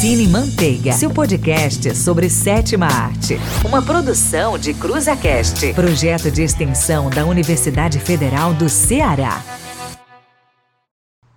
[0.00, 3.34] Cine Manteiga, seu podcast sobre sétima arte.
[3.66, 9.42] Uma produção de CruzaCast, projeto de extensão da Universidade Federal do Ceará.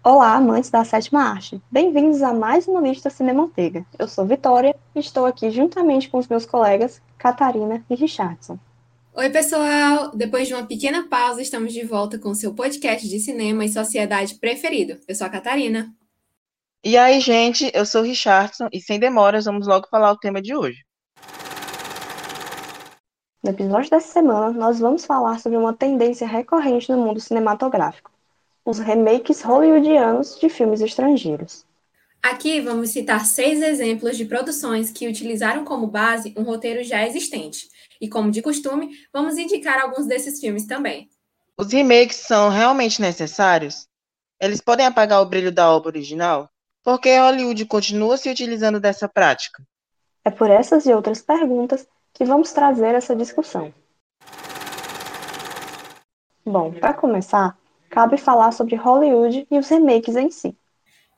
[0.03, 1.59] Olá, amantes da sétima arte.
[1.71, 3.83] Bem-vindos a mais uma lista Cine Manteiga.
[3.97, 8.59] Eu sou Vitória e estou aqui juntamente com os meus colegas Catarina e Richardson.
[9.15, 10.11] Oi, pessoal!
[10.13, 13.69] Depois de uma pequena pausa, estamos de volta com o seu podcast de cinema e
[13.69, 14.99] sociedade preferido.
[15.07, 15.91] Eu sou a Catarina.
[16.83, 20.41] E aí, gente, eu sou o Richardson e sem demoras vamos logo falar o tema
[20.41, 20.79] de hoje.
[23.43, 28.09] No episódio dessa semana, nós vamos falar sobre uma tendência recorrente no mundo cinematográfico:
[28.65, 31.67] os remakes hollywoodianos de filmes estrangeiros.
[32.23, 37.69] Aqui vamos citar seis exemplos de produções que utilizaram como base um roteiro já existente
[38.01, 41.07] e, como de costume, vamos indicar alguns desses filmes também.
[41.55, 43.87] Os remakes são realmente necessários?
[44.39, 46.50] Eles podem apagar o brilho da obra original?
[46.83, 49.63] Por que Hollywood continua se utilizando dessa prática?
[50.25, 53.73] É por essas e outras perguntas que vamos trazer essa discussão.
[56.43, 57.55] Bom, para começar,
[57.89, 60.57] cabe falar sobre Hollywood e os remakes em si.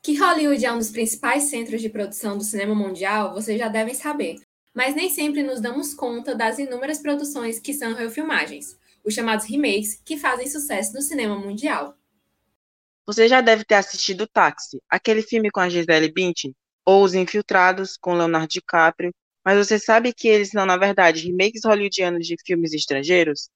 [0.02, 3.94] Que Hollywood é um dos principais centros de produção do cinema mundial, vocês já devem
[3.94, 4.42] saber,
[4.76, 10.02] mas nem sempre nos damos conta das inúmeras produções que são refilmagens, os chamados remakes,
[10.04, 11.96] que fazem sucesso no cinema mundial.
[13.06, 17.98] Você já deve ter assistido Táxi, aquele filme com a Gisele Bündchen, ou Os Infiltrados,
[17.98, 22.72] com Leonardo DiCaprio, mas você sabe que eles são, na verdade, remakes hollywoodianos de filmes
[22.72, 23.50] estrangeiros?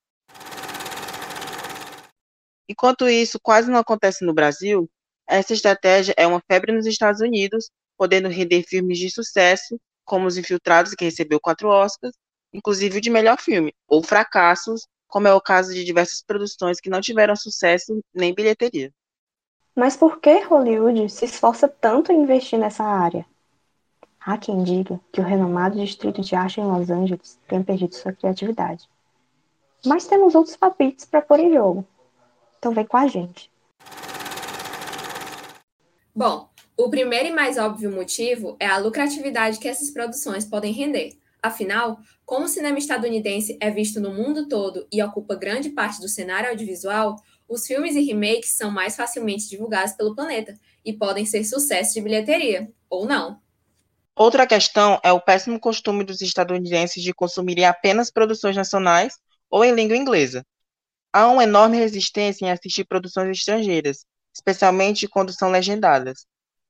[2.68, 4.90] Enquanto isso quase não acontece no Brasil,
[5.26, 10.38] essa estratégia é uma febre nos Estados Unidos, podendo render filmes de sucesso como Os
[10.38, 12.14] Infiltrados, que recebeu quatro Oscars,
[12.54, 16.90] inclusive o de melhor filme, ou fracassos, como é o caso de diversas produções que
[16.90, 18.92] não tiveram sucesso nem bilheteria.
[19.78, 23.24] Mas por que Hollywood se esforça tanto em investir nessa área?
[24.20, 28.12] Há quem diga que o renomado Distrito de Arte em Los Angeles tenha perdido sua
[28.12, 28.90] criatividade.
[29.86, 31.86] Mas temos outros palpites para pôr em jogo.
[32.58, 33.52] Então vem com a gente.
[36.16, 41.20] Bom, o primeiro e mais óbvio motivo é a lucratividade que essas produções podem render.
[41.40, 46.10] Afinal, como o cinema estadunidense é visto no mundo todo e ocupa grande parte do
[46.10, 47.16] cenário audiovisual,
[47.48, 52.02] os filmes e remakes são mais facilmente divulgados pelo planeta e podem ser sucesso de
[52.02, 53.42] bilheteria, ou não.
[54.16, 59.14] Outra questão é o péssimo costume dos estadunidenses de consumirem apenas produções nacionais
[59.50, 60.46] ou em língua inglesa.
[61.14, 66.26] Há uma enorme resistência em assistir produções estrangeiras, especialmente quando são legendadas.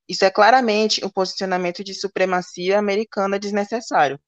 [0.08, 4.20] Isso é claramente um posicionamento de supremacia americana desnecessário,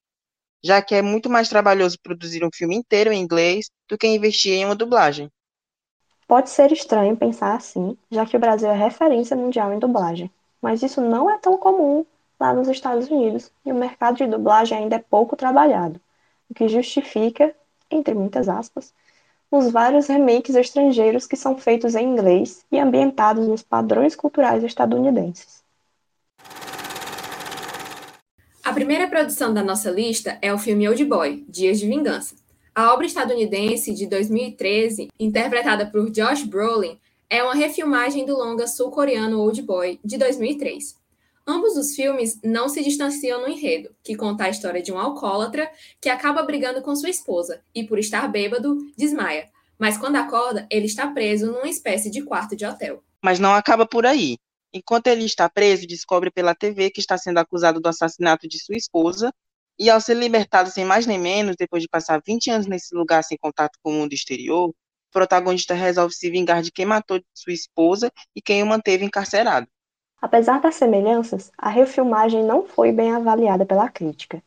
[0.62, 4.52] já que é muito mais trabalhoso produzir um filme inteiro em inglês do que investir
[4.52, 5.30] em uma dublagem.
[6.30, 10.30] Pode ser estranho pensar assim, já que o Brasil é referência mundial em dublagem,
[10.62, 12.06] mas isso não é tão comum
[12.38, 16.00] lá nos Estados Unidos e o mercado de dublagem ainda é pouco trabalhado,
[16.48, 17.52] o que justifica,
[17.90, 18.94] entre muitas aspas,
[19.50, 25.64] os vários remakes estrangeiros que são feitos em inglês e ambientados nos padrões culturais estadunidenses.
[28.62, 32.39] A primeira produção da nossa lista é o filme Old Boy, Dias de Vingança.
[32.80, 36.98] A obra estadunidense de 2013, interpretada por Josh Brolin,
[37.28, 40.96] é uma refilmagem do longa sul-coreano Old Boy, de 2003.
[41.46, 45.70] Ambos os filmes não se distanciam no enredo, que conta a história de um alcoólatra
[46.00, 49.50] que acaba brigando com sua esposa e, por estar bêbado, desmaia.
[49.78, 53.04] Mas quando acorda, ele está preso numa espécie de quarto de hotel.
[53.22, 54.38] Mas não acaba por aí.
[54.72, 58.76] Enquanto ele está preso, descobre pela TV que está sendo acusado do assassinato de sua
[58.76, 59.30] esposa,
[59.80, 63.24] e ao ser libertado sem mais nem menos, depois de passar 20 anos nesse lugar
[63.24, 64.74] sem contato com o mundo exterior, o
[65.10, 69.66] protagonista resolve se vingar de quem matou sua esposa e quem o manteve encarcerado.
[70.20, 74.42] Apesar das semelhanças, a refilmagem não foi bem avaliada pela crítica.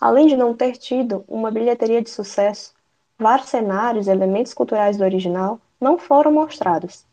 [0.00, 2.72] Além de não ter tido uma bilheteria de sucesso,
[3.18, 7.04] vários cenários e elementos culturais do original não foram mostrados,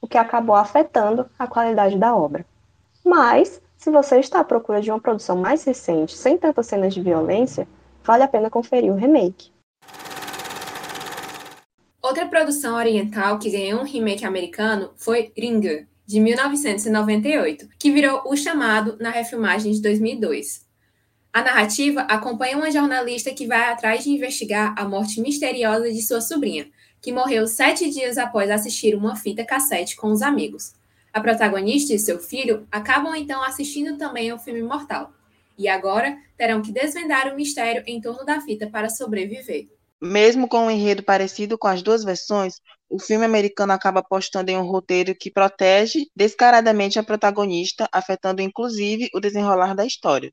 [0.00, 2.44] o que acabou afetando a qualidade da obra.
[3.04, 7.02] Mas, se você está à procura de uma produção mais recente, sem tantas cenas de
[7.02, 7.68] violência,
[8.02, 9.52] vale a pena conferir o remake.
[12.00, 18.34] Outra produção oriental que ganhou um remake americano foi Ringer, de 1998, que virou O
[18.34, 20.64] Chamado na refilmagem de 2002.
[21.30, 26.22] A narrativa acompanha uma jornalista que vai atrás de investigar a morte misteriosa de sua
[26.22, 26.70] sobrinha,
[27.02, 30.72] que morreu sete dias após assistir uma fita cassete com os amigos.
[31.14, 35.12] A protagonista e seu filho acabam então assistindo também ao filme Mortal,
[35.56, 39.68] e agora terão que desvendar o mistério em torno da fita para sobreviver.
[40.02, 42.54] Mesmo com um enredo parecido com as duas versões,
[42.90, 49.08] o filme americano acaba apostando em um roteiro que protege descaradamente a protagonista, afetando inclusive
[49.14, 50.32] o desenrolar da história.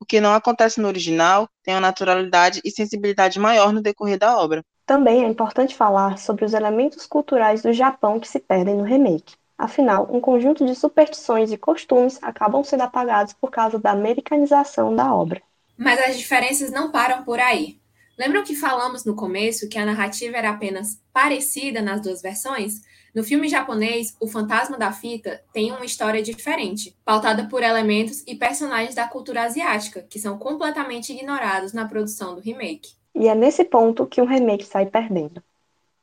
[0.00, 4.36] O que não acontece no original tem uma naturalidade e sensibilidade maior no decorrer da
[4.36, 4.64] obra.
[4.84, 9.36] Também é importante falar sobre os elementos culturais do Japão que se perdem no remake.
[9.56, 15.14] Afinal, um conjunto de superstições e costumes acabam sendo apagados por causa da americanização da
[15.14, 15.40] obra.
[15.76, 17.78] Mas as diferenças não param por aí.
[18.18, 22.80] Lembram que falamos no começo que a narrativa era apenas parecida nas duas versões?
[23.14, 28.34] No filme japonês, O Fantasma da Fita tem uma história diferente, pautada por elementos e
[28.34, 32.94] personagens da cultura asiática, que são completamente ignorados na produção do remake.
[33.14, 35.42] E é nesse ponto que o remake sai perdendo.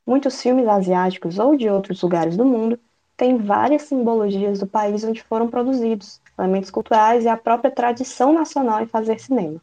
[0.07, 2.79] Muitos filmes asiáticos ou de outros lugares do mundo
[3.21, 8.81] têm várias simbologias do país onde foram produzidos, elementos culturais e a própria tradição nacional
[8.81, 9.61] em fazer cinema.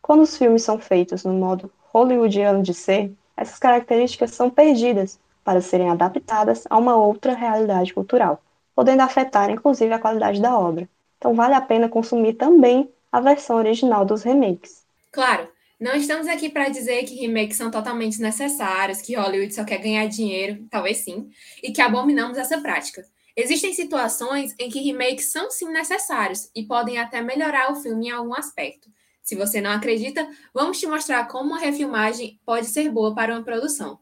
[0.00, 5.60] Quando os filmes são feitos no modo hollywoodiano de ser, essas características são perdidas para
[5.60, 8.40] serem adaptadas a uma outra realidade cultural,
[8.72, 10.88] podendo afetar inclusive a qualidade da obra.
[11.18, 14.86] Então vale a pena consumir também a versão original dos remakes.
[15.10, 15.48] Claro,
[15.82, 20.06] não estamos aqui para dizer que remakes são totalmente necessários, que Hollywood só quer ganhar
[20.06, 21.28] dinheiro, talvez sim,
[21.60, 23.04] e que abominamos essa prática.
[23.36, 28.10] Existem situações em que remakes são sim necessários e podem até melhorar o filme em
[28.12, 28.88] algum aspecto.
[29.24, 30.24] Se você não acredita,
[30.54, 33.98] vamos te mostrar como uma refilmagem pode ser boa para uma produção.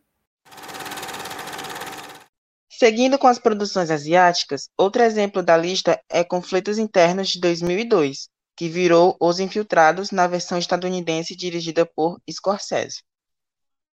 [2.68, 8.28] Seguindo com as produções asiáticas, outro exemplo da lista é Conflitos Internos de 2002,
[8.60, 13.02] que virou Os Infiltrados na versão estadunidense dirigida por Scorsese.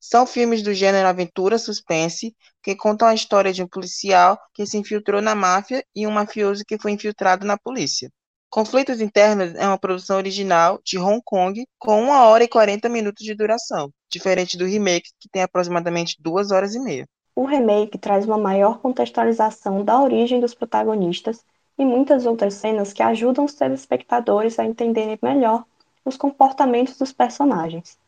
[0.01, 4.79] São filmes do gênero aventura suspense que contam a história de um policial que se
[4.79, 8.11] infiltrou na máfia e um mafioso que foi infiltrado na polícia.
[8.49, 13.23] Conflitos Internos é uma produção original de Hong Kong com 1 hora e 40 minutos
[13.23, 17.07] de duração, diferente do remake que tem aproximadamente 2 horas e meia.
[17.37, 21.45] O remake traz uma maior contextualização da origem dos protagonistas
[21.79, 25.65] e muitas outras cenas que ajudam os telespectadores a entenderem melhor
[26.05, 27.99] os comportamentos dos personagens.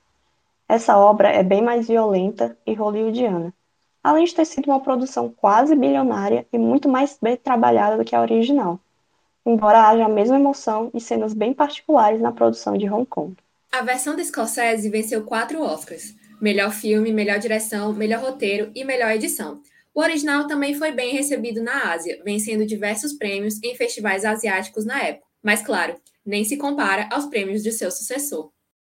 [0.69, 3.53] Essa obra é bem mais violenta e hollywoodiana,
[4.03, 8.15] além de ter sido uma produção quase bilionária e muito mais bem trabalhada do que
[8.15, 8.79] a original
[9.47, 13.37] embora haja a mesma emoção e cenas bem particulares na produção de Hong Kong.
[13.71, 19.13] A versão da Scorsese venceu quatro Oscars: melhor filme, melhor direção, melhor roteiro e melhor
[19.13, 19.61] edição.
[19.96, 25.00] O original também foi bem recebido na Ásia, vencendo diversos prêmios em festivais asiáticos na
[25.02, 25.26] época.
[25.43, 28.50] Mas, claro, nem se compara aos prêmios de seu sucessor.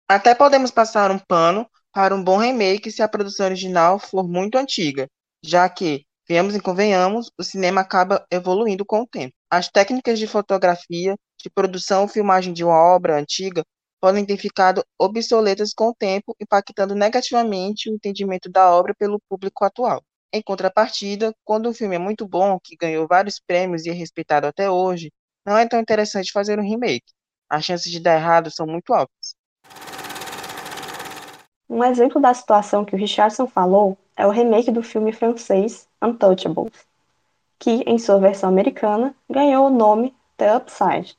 [0.08, 4.56] Até podemos passar um pano para um bom remake se a produção original for muito
[4.56, 5.06] antiga,
[5.44, 9.34] já que, viemos e convenhamos, o cinema acaba evoluindo com o tempo.
[9.50, 13.62] As técnicas de fotografia, de produção ou filmagem de uma obra antiga
[14.00, 19.66] podem ter ficado obsoletas com o tempo, impactando negativamente o entendimento da obra pelo público
[19.66, 20.02] atual.
[20.36, 24.48] Em contrapartida, quando um filme é muito bom, que ganhou vários prêmios e é respeitado
[24.48, 25.12] até hoje,
[25.46, 27.06] não é tão interessante fazer um remake.
[27.48, 29.36] As chances de dar errado são muito altas.
[31.70, 36.84] Um exemplo da situação que o Richardson falou é o remake do filme francês Untouchables,
[37.56, 41.16] que, em sua versão americana, ganhou o nome The Upside.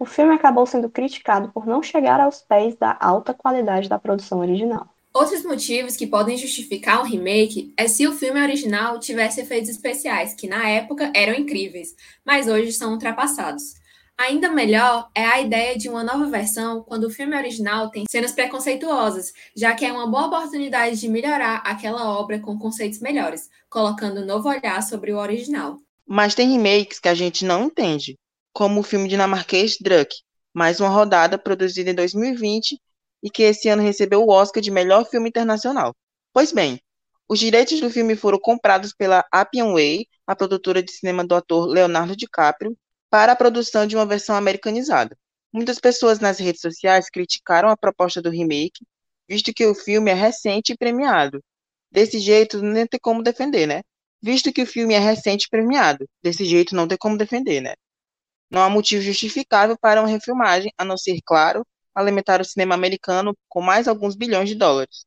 [0.00, 4.40] O filme acabou sendo criticado por não chegar aos pés da alta qualidade da produção
[4.40, 4.91] original.
[5.14, 10.32] Outros motivos que podem justificar um remake é se o filme original tivesse efeitos especiais,
[10.32, 11.94] que na época eram incríveis,
[12.24, 13.74] mas hoje são ultrapassados.
[14.16, 18.32] Ainda melhor é a ideia de uma nova versão quando o filme original tem cenas
[18.32, 24.22] preconceituosas, já que é uma boa oportunidade de melhorar aquela obra com conceitos melhores, colocando
[24.22, 25.76] um novo olhar sobre o original.
[26.06, 28.16] Mas tem remakes que a gente não entende,
[28.50, 30.14] como o filme dinamarquês Druck,
[30.54, 32.80] mais uma rodada produzida em 2020
[33.22, 35.94] e que esse ano recebeu o Oscar de melhor filme internacional.
[36.32, 36.80] Pois bem,
[37.28, 41.66] os direitos do filme foram comprados pela Appian Way, a produtora de cinema do ator
[41.66, 42.76] Leonardo DiCaprio,
[43.08, 45.16] para a produção de uma versão americanizada.
[45.52, 48.84] Muitas pessoas nas redes sociais criticaram a proposta do remake,
[49.28, 51.42] visto que o filme é recente e premiado.
[51.90, 53.82] Desse jeito, não tem como defender, né?
[54.22, 57.74] Visto que o filme é recente e premiado, desse jeito não tem como defender, né?
[58.50, 63.34] Não há motivo justificável para uma refilmagem, a não ser, claro, alimentar o cinema americano
[63.48, 65.04] com mais alguns bilhões de dólares.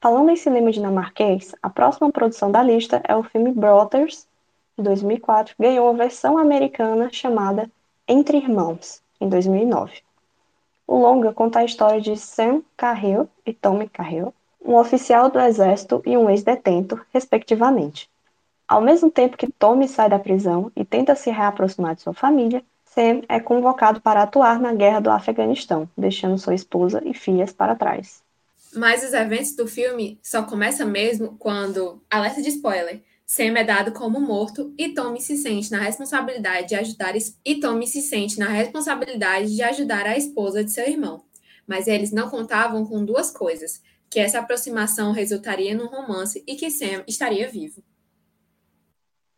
[0.00, 4.26] Falando em cinema dinamarquês, a próxima produção da lista é o filme Brothers,
[4.78, 7.70] de 2004, ganhou uma versão americana chamada
[8.08, 10.00] Entre Irmãos, em 2009.
[10.86, 16.02] O longa conta a história de Sam Carrill e Tommy Carrill, um oficial do exército
[16.06, 18.08] e um ex-detento, respectivamente.
[18.66, 22.64] Ao mesmo tempo que Tommy sai da prisão e tenta se reaproximar de sua família,
[22.92, 27.76] Sam é convocado para atuar na guerra do Afeganistão, deixando sua esposa e filhas para
[27.76, 28.20] trás.
[28.74, 33.92] Mas os eventos do filme só começam mesmo quando, alerta de spoiler, Sam é dado
[33.92, 38.48] como morto e Tommy se sente na responsabilidade de ajudar e Tommy se sente na
[38.48, 41.24] responsabilidade de ajudar a esposa de seu irmão.
[41.68, 43.80] Mas eles não contavam com duas coisas:
[44.10, 47.84] que essa aproximação resultaria num romance e que Sam estaria vivo.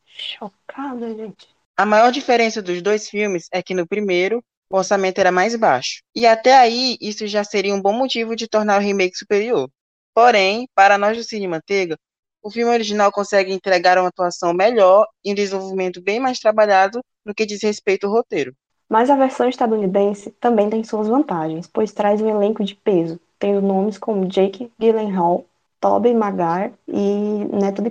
[0.07, 1.49] Chocada, gente.
[1.83, 6.01] A maior diferença dos dois filmes é que no primeiro, o orçamento era mais baixo.
[6.15, 9.69] E até aí, isso já seria um bom motivo de tornar o remake superior.
[10.15, 11.97] Porém, para nós do Cine Manteiga,
[12.41, 17.35] o filme original consegue entregar uma atuação melhor e um desenvolvimento bem mais trabalhado no
[17.35, 18.55] que diz respeito ao roteiro.
[18.89, 23.61] Mas a versão estadunidense também tem suas vantagens, pois traz um elenco de peso, tendo
[23.61, 25.45] nomes como Jake Gyllenhaal,
[25.81, 27.91] Tobey Maguire e Neto de.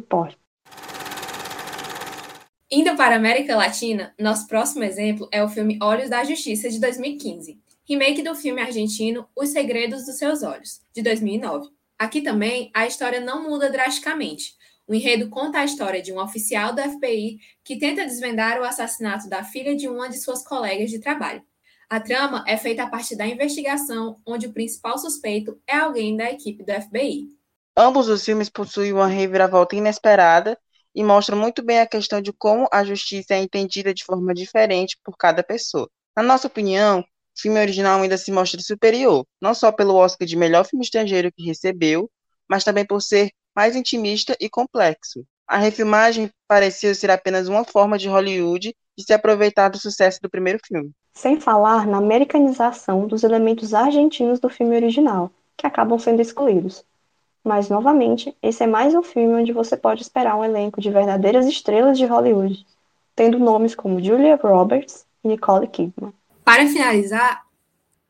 [2.73, 6.79] Indo para a América Latina, nosso próximo exemplo é o filme Olhos da Justiça, de
[6.79, 11.67] 2015, remake do filme argentino Os Segredos dos Seus Olhos, de 2009.
[11.99, 14.53] Aqui também a história não muda drasticamente.
[14.87, 19.27] O enredo conta a história de um oficial do FBI que tenta desvendar o assassinato
[19.27, 21.43] da filha de uma de suas colegas de trabalho.
[21.89, 26.31] A trama é feita a partir da investigação, onde o principal suspeito é alguém da
[26.31, 27.27] equipe do FBI.
[27.75, 30.57] Ambos os filmes possuem uma reviravolta inesperada
[30.95, 34.97] e mostram muito bem a questão de como a justiça é entendida de forma diferente
[35.03, 35.89] por cada pessoa.
[36.15, 37.05] Na nossa opinião, o
[37.41, 41.45] filme original ainda se mostra superior, não só pelo Oscar de melhor filme estrangeiro que
[41.45, 42.09] recebeu,
[42.49, 45.25] mas também por ser mais intimista e complexo.
[45.47, 50.29] A refilmagem pareceu ser apenas uma forma de Hollywood de se aproveitar do sucesso do
[50.29, 50.91] primeiro filme.
[51.13, 56.85] Sem falar na americanização dos elementos argentinos do filme original, que acabam sendo excluídos.
[57.43, 61.47] Mas, novamente, esse é mais um filme onde você pode esperar um elenco de verdadeiras
[61.47, 62.65] estrelas de Hollywood,
[63.15, 66.13] tendo nomes como Julia Roberts e Nicole Kidman.
[66.45, 67.45] Para finalizar,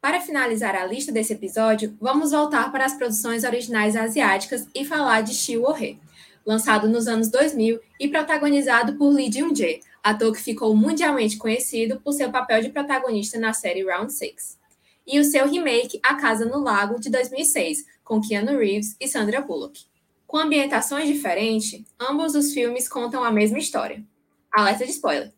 [0.01, 5.21] para finalizar a lista desse episódio, vamos voltar para as produções originais asiáticas e falar
[5.21, 5.97] de Xiu He,
[6.45, 12.11] lançado nos anos 2000 e protagonizado por Lee Jung-jae, ator que ficou mundialmente conhecido por
[12.13, 14.57] seu papel de protagonista na série Round Six,
[15.05, 19.41] e o seu remake A Casa no Lago, de 2006, com Keanu Reeves e Sandra
[19.41, 19.85] Bullock.
[20.27, 24.03] Com ambientações diferentes, ambos os filmes contam a mesma história.
[24.51, 25.31] Alerta de spoiler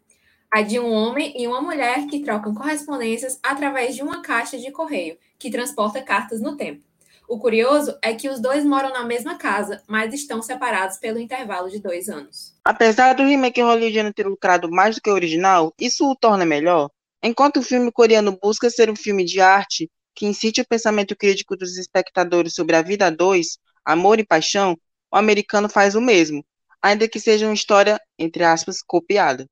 [0.53, 4.69] a de um homem e uma mulher que trocam correspondências através de uma caixa de
[4.69, 6.83] correio que transporta cartas no tempo.
[7.27, 11.71] O curioso é que os dois moram na mesma casa, mas estão separados pelo intervalo
[11.71, 12.53] de dois anos.
[12.63, 16.91] Apesar do remake hollywoodiano ter lucrado mais do que o original, isso o torna melhor.
[17.25, 21.55] Enquanto o filme coreano busca ser um filme de arte que incite o pensamento crítico
[21.55, 24.77] dos espectadores sobre a vida a dois, amor e paixão,
[25.09, 26.43] o americano faz o mesmo,
[26.81, 29.47] ainda que seja uma história, entre aspas, copiada.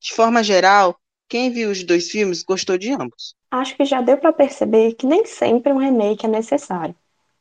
[0.00, 0.98] De forma geral,
[1.28, 3.36] quem viu os dois filmes gostou de ambos.
[3.52, 6.94] Acho que já deu para perceber que nem sempre um remake é necessário.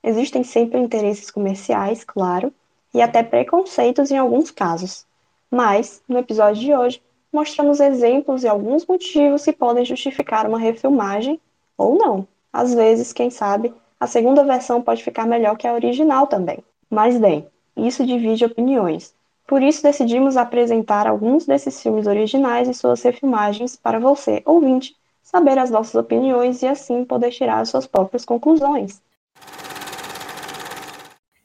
[0.03, 2.53] Existem sempre interesses comerciais, claro,
[2.93, 5.05] e até preconceitos em alguns casos.
[5.49, 7.01] Mas, no episódio de hoje,
[7.35, 11.39] mostramos exemplos e alguns motivos que podem justificar uma refilmagem
[11.77, 12.27] ou não.
[12.51, 16.59] Às vezes, quem sabe, a segunda versão pode ficar melhor que a original também.
[16.89, 19.13] Mas bem, isso divide opiniões.
[19.45, 25.59] Por isso decidimos apresentar alguns desses filmes originais e suas refilmagens para você, ouvinte, saber
[25.59, 29.01] as nossas opiniões e assim poder tirar as suas próprias conclusões.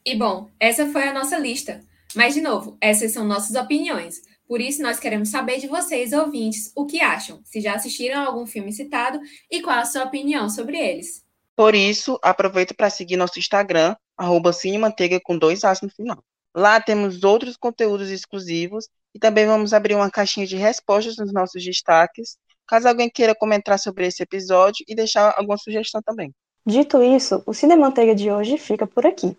[0.06, 1.80] E bom, essa foi a nossa lista.
[2.14, 4.22] Mas, de novo, essas são nossas opiniões.
[4.50, 8.26] Por isso, nós queremos saber de vocês, ouvintes, o que acham, se já assistiram a
[8.26, 11.24] algum filme citado e qual a sua opinião sobre eles.
[11.54, 16.18] Por isso, aproveita para seguir nosso Instagram, arroba Cinemanteiga com dois As no final.
[16.52, 21.64] Lá temos outros conteúdos exclusivos e também vamos abrir uma caixinha de respostas nos nossos
[21.64, 26.34] destaques, caso alguém queira comentar sobre esse episódio e deixar alguma sugestão também.
[26.66, 29.36] Dito isso, o Cinemanteiga de hoje fica por aqui.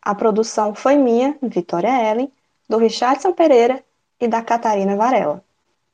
[0.00, 2.30] A produção foi minha, Vitória Ellen,
[2.68, 3.84] do Richardson Pereira
[4.22, 5.44] e da Catarina Varela.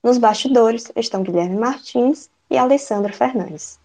[0.05, 3.81] Nos bastidores estão Guilherme Martins e Alessandra Fernandes.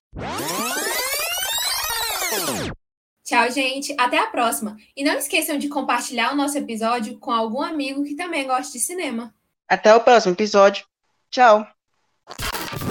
[3.24, 3.96] Tchau, gente.
[3.98, 4.78] Até a próxima.
[4.96, 8.80] E não esqueçam de compartilhar o nosso episódio com algum amigo que também gosta de
[8.80, 9.34] cinema.
[9.68, 10.86] Até o próximo episódio.
[11.32, 11.66] Tchau.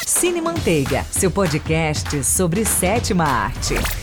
[0.06, 4.01] Cine Manteiga, seu podcast sobre sétima arte.